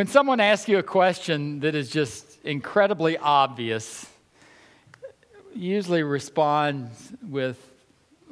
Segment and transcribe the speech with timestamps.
[0.00, 4.08] When someone asks you a question that is just incredibly obvious,
[5.54, 6.88] usually respond
[7.28, 7.58] with,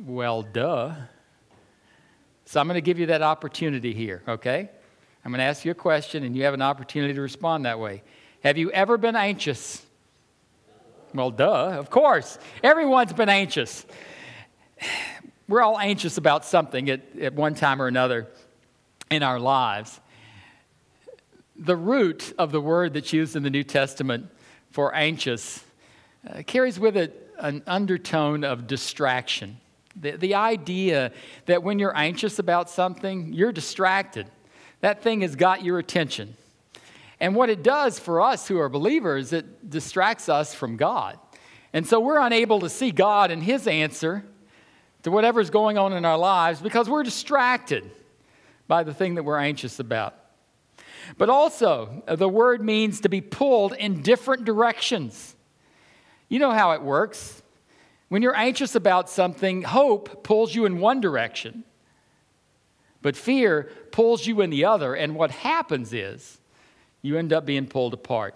[0.03, 0.95] well, duh.
[2.47, 4.71] So I'm going to give you that opportunity here, okay?
[5.23, 7.79] I'm going to ask you a question and you have an opportunity to respond that
[7.79, 8.03] way.
[8.43, 9.85] Have you ever been anxious?
[11.13, 12.39] Well, duh, of course.
[12.65, 13.85] Everyone's been anxious.
[15.47, 18.27] We're all anxious about something at, at one time or another
[19.11, 20.01] in our lives.
[21.59, 24.29] The root of the word that's used in the New Testament
[24.71, 25.65] for anxious
[26.29, 29.59] uh, carries with it an undertone of distraction.
[29.97, 31.13] The, the idea
[31.47, 34.27] that when you're anxious about something, you're distracted.
[34.81, 36.37] That thing has got your attention.
[37.21, 41.19] And what it does for us who are believers, it distracts us from God.
[41.73, 44.25] And so we're unable to see God and His answer
[45.03, 47.91] to whatever's going on in our lives because we're distracted
[48.67, 50.18] by the thing that we're anxious about.
[51.17, 55.35] But also, uh, the word means to be pulled in different directions.
[56.29, 57.43] You know how it works.
[58.09, 61.65] When you're anxious about something, hope pulls you in one direction,
[63.03, 64.95] but fear pulls you in the other.
[64.95, 66.41] And what happens is
[67.03, 68.35] you end up being pulled apart.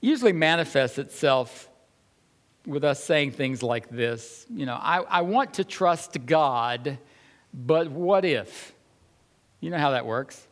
[0.00, 1.68] usually manifests itself
[2.66, 6.98] with us saying things like this You know, I, I want to trust God,
[7.52, 8.74] but what if?
[9.60, 10.46] You know how that works.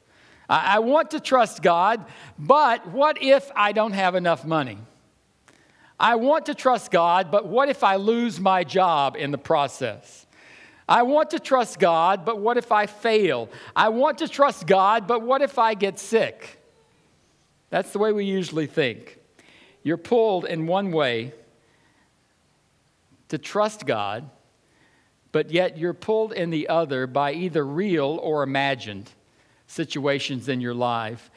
[0.51, 2.05] I, I want to trust God,
[2.39, 4.79] but what if I don't have enough money?
[5.99, 10.27] I want to trust God, but what if I lose my job in the process?
[10.89, 13.49] I want to trust God, but what if I fail?
[13.77, 16.61] I want to trust God, but what if I get sick?
[17.69, 19.19] That's the way we usually think.
[19.85, 21.33] You're pulled in one way
[23.29, 24.29] to trust God,
[25.31, 29.11] but yet you're pulled in the other by either real or imagined
[29.71, 31.31] situations in your life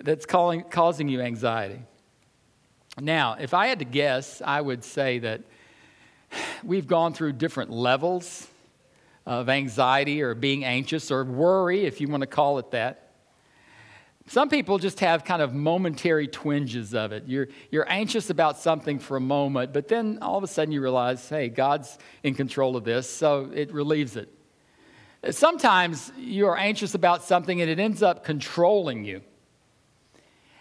[0.00, 1.80] that's calling, causing you anxiety.
[3.00, 5.42] Now, if I had to guess, I would say that
[6.64, 8.48] we've gone through different levels
[9.24, 13.10] of anxiety or being anxious or worry, if you want to call it that.
[14.26, 17.24] Some people just have kind of momentary twinges of it.
[17.26, 20.80] You're, you're anxious about something for a moment, but then all of a sudden you
[20.80, 24.28] realize, hey, God's in control of this, so it relieves it.
[25.30, 29.22] Sometimes you are anxious about something and it ends up controlling you.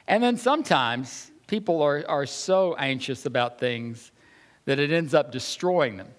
[0.08, 4.12] And then sometimes people are, are so anxious about things
[4.66, 6.10] that it ends up destroying them.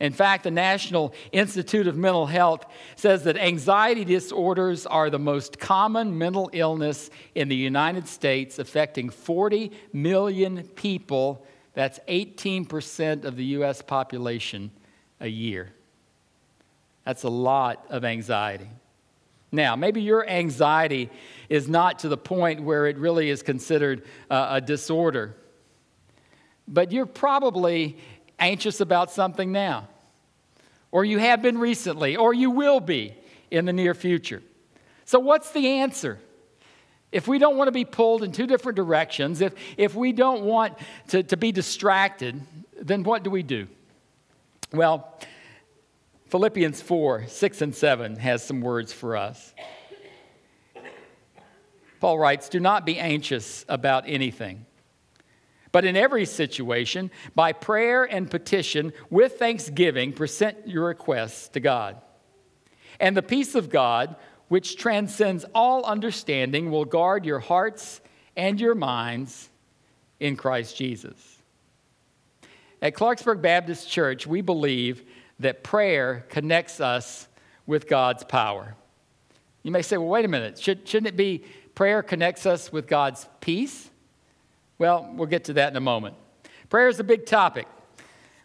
[0.00, 5.58] In fact, the National Institute of Mental Health says that anxiety disorders are the most
[5.58, 11.46] common mental illness in the United States, affecting 40 million people.
[11.74, 13.82] That's 18% of the U.S.
[13.82, 14.70] population
[15.20, 15.72] a year.
[17.04, 18.68] That's a lot of anxiety.
[19.52, 21.10] Now, maybe your anxiety
[21.48, 25.36] is not to the point where it really is considered uh, a disorder,
[26.66, 27.98] but you're probably
[28.38, 29.86] anxious about something now,
[30.90, 33.14] or you have been recently, or you will be
[33.50, 34.42] in the near future.
[35.04, 36.18] So, what's the answer?
[37.12, 40.42] If we don't want to be pulled in two different directions, if, if we don't
[40.42, 40.74] want
[41.08, 42.40] to, to be distracted,
[42.80, 43.68] then what do we do?
[44.72, 45.16] Well,
[46.34, 49.54] Philippians 4 6 and 7 has some words for us.
[52.00, 54.66] Paul writes, Do not be anxious about anything
[55.70, 62.00] but in every situation, by prayer and petition, with thanksgiving, present your requests to God.
[62.98, 64.16] And the peace of God,
[64.48, 68.00] which transcends all understanding, will guard your hearts
[68.36, 69.50] and your minds
[70.18, 71.38] in Christ Jesus.
[72.82, 75.04] At Clarksburg Baptist Church, we believe
[75.40, 77.28] that prayer connects us
[77.66, 78.74] with God's power.
[79.62, 82.86] You may say, well, wait a minute, Should, shouldn't it be prayer connects us with
[82.86, 83.90] God's peace?
[84.78, 86.16] Well, we'll get to that in a moment.
[86.68, 87.66] Prayer is a big topic.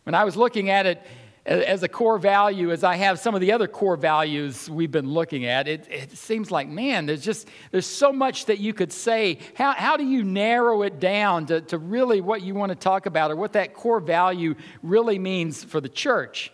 [0.04, 1.06] When I was looking at it
[1.46, 5.10] as a core value, as I have some of the other core values we've been
[5.10, 8.94] looking at, it, it seems like, man, there's just there's so much that you could
[8.94, 9.40] say.
[9.56, 13.06] How, how do you narrow it down to, to really what you want to talk
[13.06, 16.52] about or what that core value really means for the church?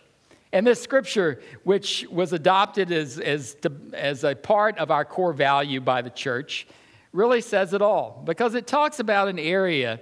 [0.52, 3.56] And this scripture, which was adopted as, as,
[3.92, 6.66] as a part of our core value by the church,
[7.12, 10.00] really says it all because it talks about an area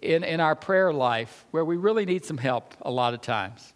[0.00, 3.72] in, in our prayer life where we really need some help a lot of times.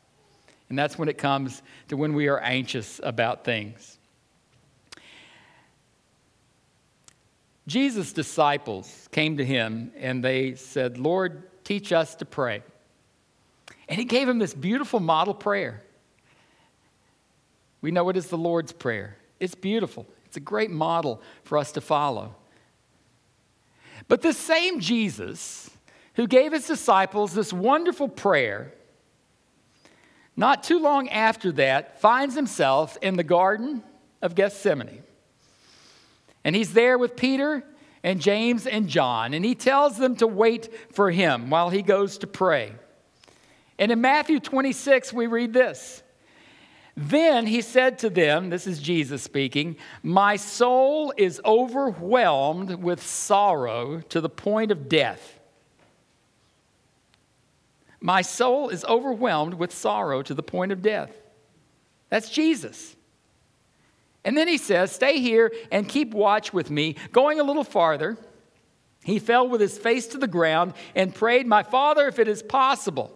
[0.68, 3.98] And that's when it comes to when we are anxious about things.
[7.66, 12.62] Jesus' disciples came to him and they said, Lord, teach us to pray.
[13.88, 15.82] And he gave him this beautiful model prayer.
[17.84, 19.14] We know it is the Lord's Prayer.
[19.40, 20.06] It's beautiful.
[20.24, 22.34] It's a great model for us to follow.
[24.08, 25.68] But this same Jesus
[26.14, 28.72] who gave his disciples this wonderful prayer,
[30.34, 33.82] not too long after that, finds himself in the Garden
[34.22, 35.02] of Gethsemane.
[36.42, 37.62] And he's there with Peter
[38.02, 42.16] and James and John, and he tells them to wait for him while he goes
[42.16, 42.72] to pray.
[43.78, 46.02] And in Matthew 26, we read this.
[46.96, 54.00] Then he said to them, This is Jesus speaking, My soul is overwhelmed with sorrow
[54.10, 55.40] to the point of death.
[58.00, 61.10] My soul is overwhelmed with sorrow to the point of death.
[62.10, 62.94] That's Jesus.
[64.24, 66.94] And then he says, Stay here and keep watch with me.
[67.10, 68.16] Going a little farther,
[69.02, 72.40] he fell with his face to the ground and prayed, My Father, if it is
[72.40, 73.10] possible,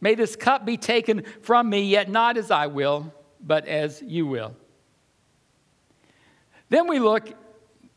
[0.00, 4.26] may this cup be taken from me, yet not as I will but as you
[4.26, 4.54] will.
[6.68, 7.28] Then we look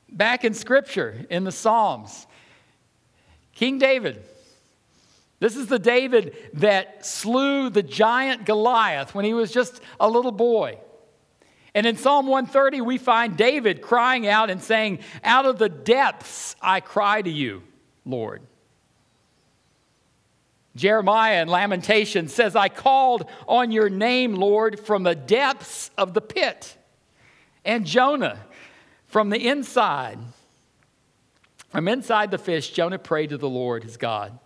[0.09, 2.27] back in Scripture, in the Psalms.
[3.53, 4.23] King David.
[5.39, 10.31] This is the David that slew the giant Goliath when he was just a little
[10.31, 10.79] boy.
[11.75, 16.55] And in Psalm 130, we find David crying out and saying, Out of the depths
[16.61, 17.63] I cry to you,
[18.05, 18.41] Lord.
[20.75, 26.21] Jeremiah in Lamentation says, I called on your name, Lord, from the depths of the
[26.21, 26.75] pit.
[27.63, 28.39] And Jonah,
[29.05, 30.17] from the inside,
[31.69, 34.37] from inside the fish, Jonah prayed to the Lord, his God.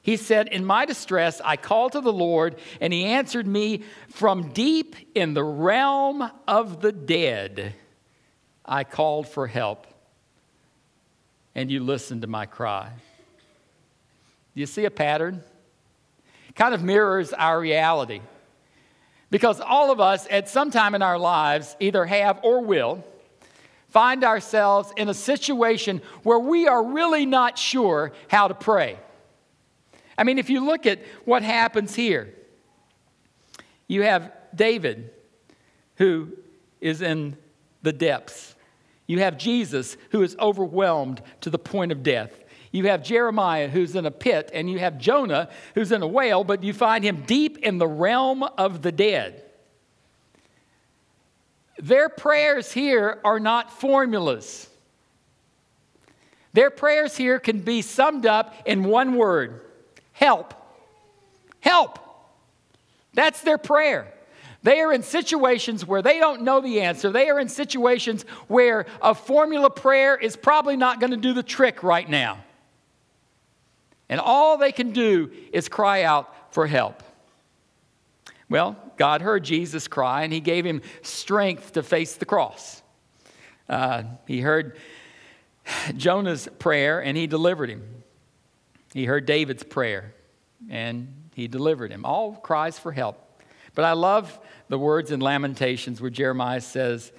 [0.00, 4.52] He said, In my distress, I called to the Lord, and he answered me from
[4.52, 7.74] deep in the realm of the dead.
[8.64, 9.86] I called for help,
[11.54, 12.92] and you listened to my cry.
[14.58, 15.44] Do you see a pattern?
[16.56, 18.20] Kind of mirrors our reality.
[19.30, 23.04] Because all of us, at some time in our lives, either have or will
[23.88, 28.98] find ourselves in a situation where we are really not sure how to pray.
[30.18, 32.34] I mean, if you look at what happens here,
[33.86, 35.12] you have David,
[35.98, 36.32] who
[36.80, 37.36] is in
[37.82, 38.56] the depths.
[39.06, 42.36] You have Jesus, who is overwhelmed to the point of death.
[42.78, 46.44] You have Jeremiah, who's in a pit, and you have Jonah, who's in a whale,
[46.44, 49.42] but you find him deep in the realm of the dead.
[51.80, 54.70] Their prayers here are not formulas.
[56.52, 59.60] Their prayers here can be summed up in one word
[60.12, 60.54] help.
[61.58, 61.98] Help.
[63.12, 64.14] That's their prayer.
[64.62, 67.10] They are in situations where they don't know the answer.
[67.10, 71.42] They are in situations where a formula prayer is probably not going to do the
[71.42, 72.44] trick right now.
[74.08, 77.02] And all they can do is cry out for help.
[78.48, 82.82] Well, God heard Jesus cry and he gave him strength to face the cross.
[83.68, 84.78] Uh, he heard
[85.96, 87.82] Jonah's prayer and he delivered him.
[88.94, 90.14] He heard David's prayer
[90.70, 92.04] and he delivered him.
[92.04, 93.24] All cries for help.
[93.74, 94.38] But I love
[94.68, 97.12] the words in Lamentations where Jeremiah says,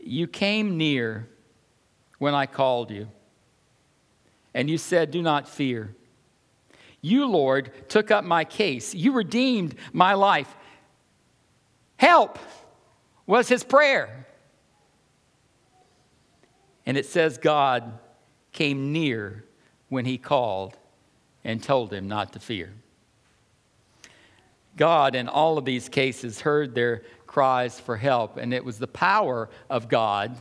[0.00, 1.28] You came near
[2.18, 3.08] when I called you,
[4.54, 5.94] and you said, Do not fear.
[7.06, 8.92] You, Lord, took up my case.
[8.92, 10.52] You redeemed my life.
[11.98, 12.36] Help
[13.26, 14.26] was his prayer.
[16.84, 18.00] And it says God
[18.50, 19.44] came near
[19.88, 20.76] when he called
[21.44, 22.72] and told him not to fear.
[24.76, 28.88] God, in all of these cases, heard their cries for help, and it was the
[28.88, 30.36] power of God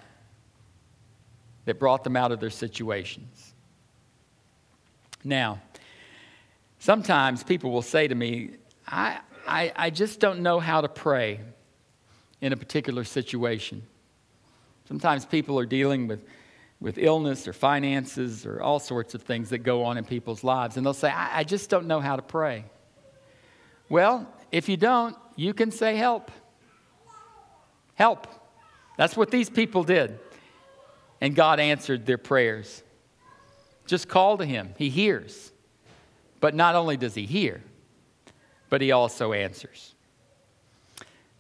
[1.65, 3.53] that brought them out of their situations.
[5.24, 5.62] Now,
[6.86, 8.51] Sometimes people will say to me,
[8.88, 11.39] I, I, I just don't know how to pray
[12.42, 13.82] in a particular situation.
[14.88, 16.24] Sometimes people are dealing with,
[16.80, 20.77] with illness or finances or all sorts of things that go on in people's lives,
[20.77, 22.65] and they'll say, I, I just don't know how to pray.
[23.89, 26.30] Well, if you don't, you can say, Help.
[27.96, 28.27] Help.
[28.96, 30.20] That's what these people did.
[31.20, 32.84] And God answered their prayers.
[33.88, 35.51] Just call to Him, He hears.
[36.39, 37.62] But not only does he hear,
[38.70, 39.94] but he also answers.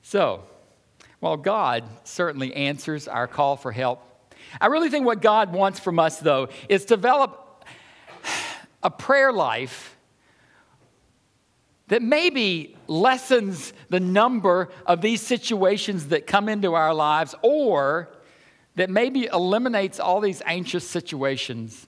[0.01, 0.43] So,
[1.19, 4.03] while God certainly answers our call for help,
[4.61, 7.65] I really think what God wants from us, though, is to develop
[8.83, 9.97] a prayer life
[11.87, 18.09] that maybe lessens the number of these situations that come into our lives or
[18.75, 21.87] that maybe eliminates all these anxious situations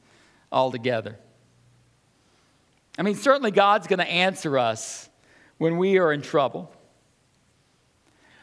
[0.52, 1.18] altogether.
[2.98, 5.10] I mean, certainly God's going to answer us
[5.58, 6.72] when we are in trouble.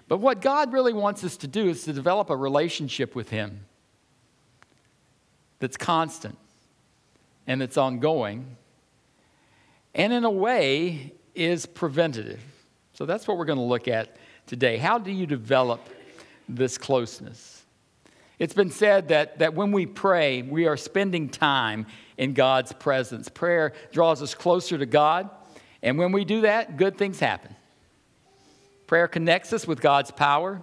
[0.07, 3.65] But what God really wants us to do is to develop a relationship with Him
[5.59, 6.37] that's constant
[7.47, 8.57] and that's ongoing,
[9.95, 12.41] and in a way is preventative.
[12.93, 14.77] So that's what we're going to look at today.
[14.77, 15.81] How do you develop
[16.49, 17.64] this closeness?
[18.39, 21.87] It's been said that, that when we pray, we are spending time
[22.17, 23.29] in God's presence.
[23.29, 25.31] Prayer draws us closer to God,
[25.83, 27.55] and when we do that, good things happen.
[28.87, 30.63] Prayer connects us with God's power.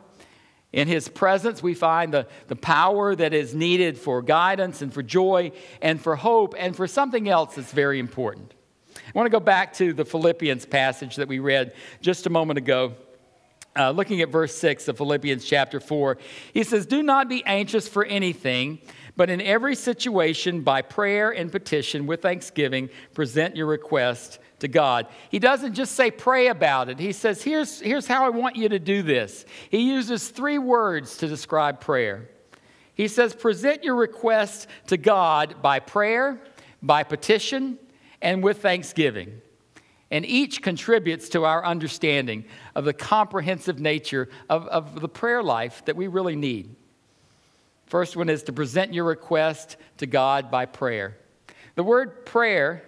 [0.73, 5.03] In His presence, we find the, the power that is needed for guidance and for
[5.03, 5.51] joy
[5.81, 8.53] and for hope and for something else that's very important.
[8.95, 12.57] I want to go back to the Philippians passage that we read just a moment
[12.57, 12.93] ago.
[13.77, 16.17] Uh, looking at verse 6 of Philippians chapter 4,
[16.53, 18.79] he says, Do not be anxious for anything,
[19.15, 25.07] but in every situation, by prayer and petition with thanksgiving, present your request to God.
[25.29, 26.99] He doesn't just say pray about it.
[26.99, 29.45] He says, here's, here's how I want you to do this.
[29.69, 32.29] He uses three words to describe prayer.
[32.93, 36.41] He says, present your request to God by prayer,
[36.81, 37.79] by petition,
[38.21, 39.41] and with thanksgiving.
[40.11, 45.83] And each contributes to our understanding of the comprehensive nature of, of the prayer life
[45.85, 46.75] that we really need.
[47.85, 51.17] First one is to present your request to God by prayer.
[51.75, 52.83] The word prayer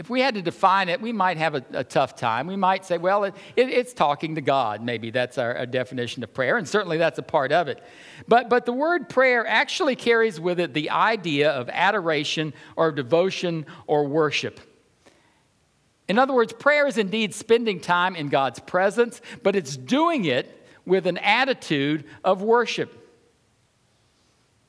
[0.00, 2.46] if we had to define it, we might have a, a tough time.
[2.46, 4.82] We might say, well, it, it, it's talking to God.
[4.82, 7.82] Maybe that's our, our, definition of prayer, and certainly that's a part of it.
[8.26, 13.66] But, but the word prayer actually carries with it the idea of adoration or devotion
[13.86, 14.58] or worship.
[16.10, 20.66] In other words, prayer is indeed spending time in God's presence, but it's doing it
[20.84, 22.92] with an attitude of worship.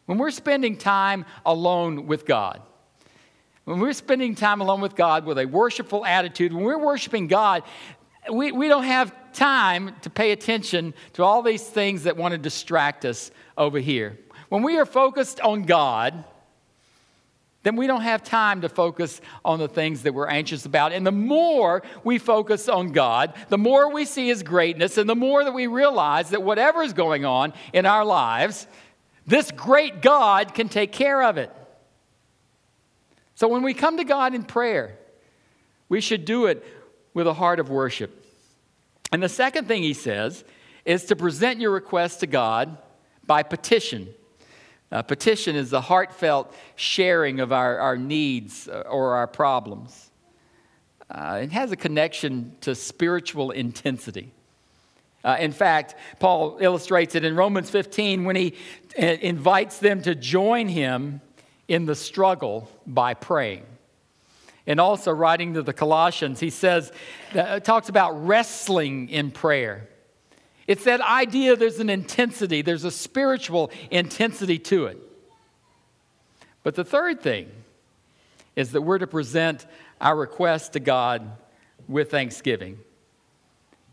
[0.06, 2.62] When we're spending time alone with God,
[3.64, 7.64] when we're spending time alone with God with a worshipful attitude, when we're worshiping God,
[8.32, 12.38] we, we don't have time to pay attention to all these things that want to
[12.38, 14.20] distract us over here.
[14.50, 16.24] When we are focused on God,
[17.64, 20.94] then we don't have time to focus on the things that we're anxious about.
[20.94, 25.16] And the more we focus on God, the more we see His greatness, and the
[25.16, 28.68] more that we realize that whatever is going on in our lives,
[29.28, 31.52] this great God can take care of it.
[33.36, 34.98] So when we come to God in prayer,
[35.88, 36.66] we should do it
[37.14, 38.26] with a heart of worship.
[39.12, 40.44] And the second thing he says
[40.86, 42.78] is to present your request to God
[43.26, 44.14] by petition.
[44.92, 50.12] Uh, petition is the heartfelt sharing of our, our needs uh, or our problems.
[51.10, 54.32] Uh, it has a connection to spiritual intensity.
[55.24, 58.56] Uh, in fact, Paul illustrates it in Romans 15 when he
[58.98, 61.22] uh, invites them to join him
[61.68, 63.66] in the struggle by praying.
[64.68, 66.92] And also, writing to the Colossians, he says,
[67.34, 69.88] uh, talks about wrestling in prayer.
[70.68, 74.98] It's that idea there's an intensity, there's a spiritual intensity to it.
[76.64, 77.50] But the third thing
[78.56, 79.66] is that we're to present
[80.00, 81.32] our request to God
[81.88, 82.80] with thanksgiving.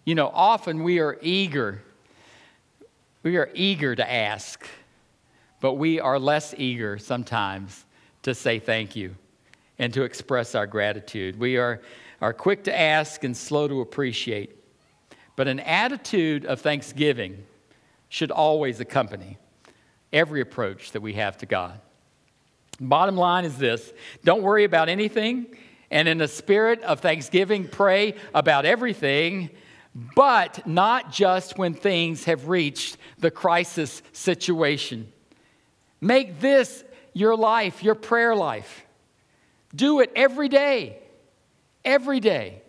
[0.04, 1.82] You know, often we are eager,
[3.22, 4.66] we are eager to ask
[5.60, 7.84] but we are less eager sometimes
[8.22, 9.14] to say thank you
[9.78, 11.38] and to express our gratitude.
[11.38, 11.80] We are,
[12.20, 14.56] are quick to ask and slow to appreciate.
[15.38, 17.44] But an attitude of thanksgiving
[18.08, 19.38] should always accompany
[20.12, 21.80] every approach that we have to God.
[22.80, 23.92] Bottom line is this
[24.24, 25.46] don't worry about anything,
[25.92, 29.50] and in a spirit of thanksgiving, pray about everything,
[30.16, 35.06] but not just when things have reached the crisis situation.
[36.00, 38.84] Make this your life, your prayer life.
[39.72, 40.98] Do it every day.
[41.84, 42.62] Every day.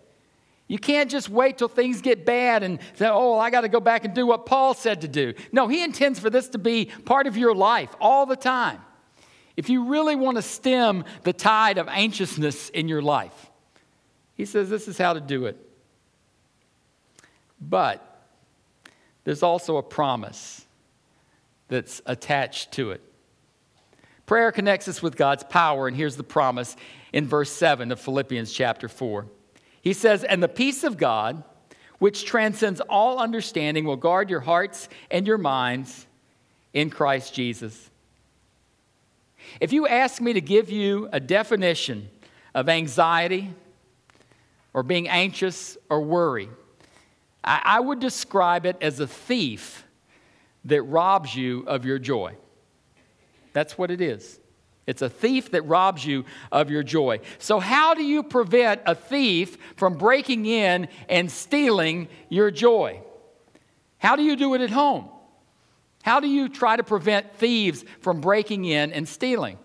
[0.69, 3.79] You can't just wait till things get bad and say, oh, I got to go
[3.79, 5.33] back and do what Paul said to do.
[5.51, 8.79] No, he intends for this to be part of your life all the time.
[9.57, 13.49] If you really want to stem the tide of anxiousness in your life,
[14.35, 15.57] he says this is how to do it.
[17.59, 18.05] But
[19.23, 20.67] there's also a promise
[21.67, 23.01] that's attached to it.
[24.27, 26.75] Prayer connects us with God's power, and here's the promise
[27.11, 29.25] in verse 7 of Philippians chapter 4.
[29.81, 31.43] He says, And the peace of God,
[31.99, 36.07] which transcends all understanding, will guard your hearts and your minds
[36.73, 37.89] in Christ Jesus.
[39.59, 42.09] If you ask me to give you a definition
[42.53, 43.53] of anxiety
[44.73, 46.49] or being anxious or worry,
[47.43, 49.85] I, I would describe it as a thief
[50.65, 52.35] that robs you of your joy.
[53.53, 54.38] That's what it is.
[54.89, 57.19] It's a thief that robs you of your joy.
[57.37, 62.99] So, how do you prevent a thief from breaking in and stealing your joy?
[63.99, 65.07] How do you do it at home?
[66.01, 69.59] How do you try to prevent thieves from breaking in and stealing?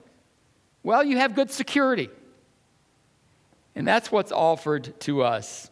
[0.82, 2.10] Well, you have good security.
[3.74, 5.70] And that's what's offered to us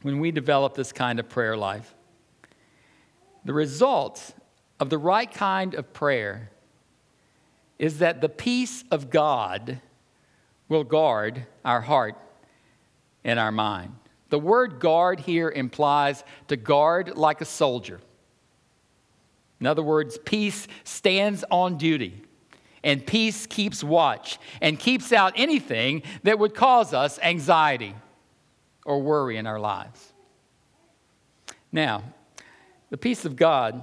[0.00, 1.94] when we develop this kind of prayer life.
[3.44, 4.32] The result
[4.80, 6.48] of the right kind of prayer
[7.78, 9.80] is that the peace of God
[10.68, 12.16] will guard our heart
[13.24, 13.94] and our mind.
[14.30, 18.00] The word guard here implies to guard like a soldier.
[19.60, 22.22] In other words, peace stands on duty,
[22.82, 27.94] and peace keeps watch and keeps out anything that would cause us anxiety
[28.84, 30.12] or worry in our lives.
[31.70, 32.02] Now,
[32.90, 33.82] the peace of God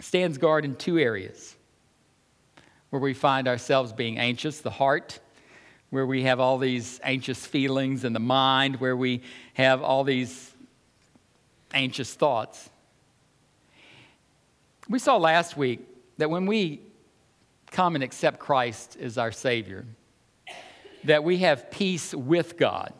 [0.00, 1.56] stands guard in two areas
[2.94, 5.18] where we find ourselves being anxious the heart,
[5.90, 9.20] where we have all these anxious feelings, and the mind, where we
[9.54, 10.52] have all these
[11.72, 12.70] anxious thoughts.
[14.88, 15.80] We saw last week
[16.18, 16.82] that when we
[17.72, 19.86] come and accept Christ as our Savior,
[21.02, 22.92] that we have peace with God.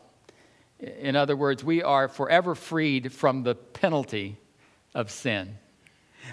[0.81, 4.39] In other words, we are forever freed from the penalty
[4.93, 5.57] of sin.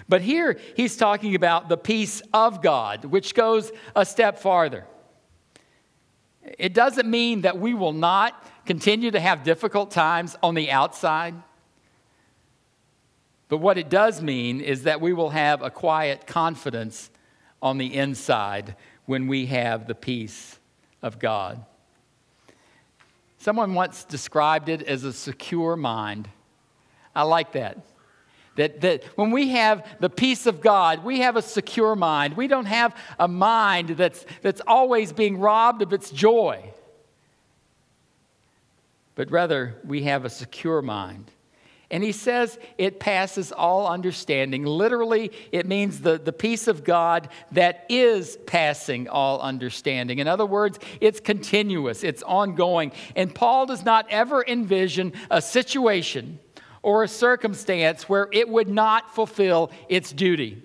[0.08, 4.86] But here he's talking about the peace of God, which goes a step farther.
[6.58, 11.34] It doesn't mean that we will not continue to have difficult times on the outside.
[13.48, 17.10] But what it does mean is that we will have a quiet confidence
[17.60, 20.58] on the inside when we have the peace
[21.02, 21.64] of God.
[23.38, 26.28] Someone once described it as a secure mind.
[27.14, 27.78] I like that.
[28.56, 32.36] That, that when we have the peace of God, we have a secure mind.
[32.36, 36.72] We don't have a mind that's, that's always being robbed of its joy,
[39.14, 41.30] but rather we have a secure mind.
[41.90, 44.64] And he says it passes all understanding.
[44.64, 50.18] Literally, it means the, the peace of God that is passing all understanding.
[50.18, 52.92] In other words, it's continuous, it's ongoing.
[53.14, 56.38] And Paul does not ever envision a situation
[56.82, 60.62] or a circumstance where it would not fulfill its duty.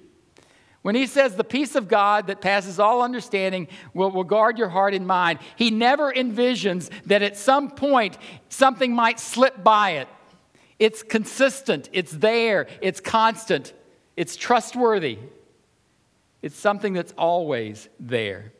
[0.81, 4.69] When he says the peace of God that passes all understanding will, will guard your
[4.69, 8.17] heart and mind, he never envisions that at some point
[8.49, 10.07] something might slip by it
[10.79, 13.73] it's consistent, it's there, it's constant,
[14.15, 15.17] it's trustworthy.
[16.41, 18.53] It's something that's always there.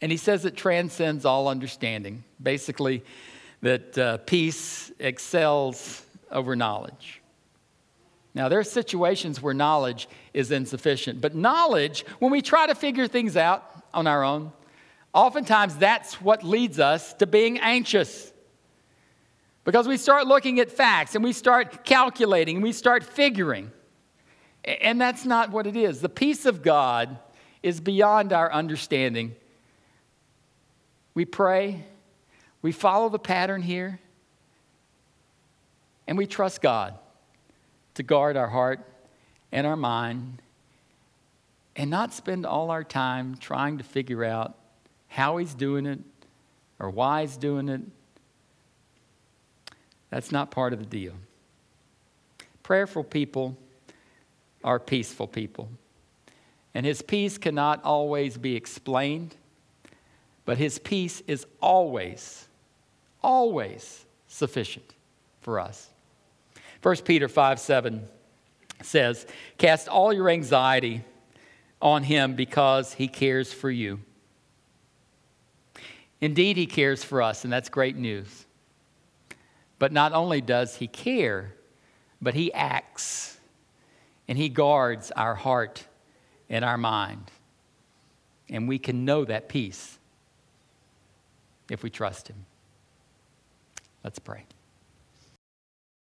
[0.00, 2.24] And he says it transcends all understanding.
[2.42, 3.04] Basically,
[3.60, 7.20] that uh, peace excels over knowledge.
[8.34, 13.08] Now, there are situations where knowledge is insufficient, but knowledge, when we try to figure
[13.08, 14.52] things out on our own,
[15.12, 18.32] oftentimes that's what leads us to being anxious.
[19.64, 23.70] Because we start looking at facts and we start calculating and we start figuring.
[24.64, 26.00] And that's not what it is.
[26.00, 27.18] The peace of God
[27.62, 29.34] is beyond our understanding.
[31.14, 31.84] We pray,
[32.62, 34.00] we follow the pattern here,
[36.10, 36.98] and we trust God
[37.94, 38.80] to guard our heart
[39.52, 40.42] and our mind
[41.76, 44.56] and not spend all our time trying to figure out
[45.06, 46.00] how He's doing it
[46.80, 47.80] or why He's doing it
[50.10, 51.14] that's not part of the deal.
[52.64, 53.56] Prayerful people
[54.64, 55.68] are peaceful people.
[56.74, 59.36] And his peace cannot always be explained,
[60.44, 62.48] but his peace is always,
[63.22, 64.94] always sufficient
[65.40, 65.90] for us.
[66.82, 68.08] 1 Peter 5 7
[68.82, 69.26] says,
[69.58, 71.04] Cast all your anxiety
[71.82, 74.00] on him because he cares for you.
[76.20, 78.46] Indeed, he cares for us, and that's great news.
[79.78, 81.54] But not only does he care,
[82.20, 83.38] but he acts
[84.28, 85.86] and he guards our heart
[86.50, 87.30] and our mind.
[88.50, 89.98] And we can know that peace
[91.70, 92.44] if we trust him.
[94.04, 94.44] Let's pray.